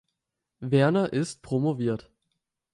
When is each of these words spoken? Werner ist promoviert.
Werner 0.61 1.13
ist 1.13 1.43
promoviert. 1.43 2.09